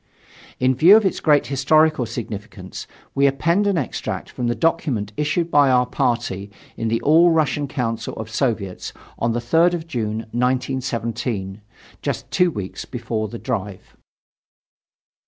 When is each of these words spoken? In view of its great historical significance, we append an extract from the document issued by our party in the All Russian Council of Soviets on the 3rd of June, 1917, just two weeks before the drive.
In 0.59 0.73
view 0.73 0.97
of 0.97 1.05
its 1.05 1.19
great 1.19 1.45
historical 1.45 2.07
significance, 2.07 2.87
we 3.13 3.27
append 3.27 3.67
an 3.67 3.77
extract 3.77 4.31
from 4.31 4.47
the 4.47 4.55
document 4.55 5.13
issued 5.15 5.51
by 5.51 5.69
our 5.69 5.85
party 5.85 6.49
in 6.75 6.87
the 6.87 6.99
All 7.01 7.29
Russian 7.29 7.67
Council 7.67 8.15
of 8.15 8.27
Soviets 8.27 8.93
on 9.19 9.33
the 9.33 9.39
3rd 9.39 9.75
of 9.75 9.85
June, 9.85 10.21
1917, 10.33 11.61
just 12.01 12.31
two 12.31 12.49
weeks 12.49 12.83
before 12.83 13.27
the 13.27 13.37
drive. 13.37 13.95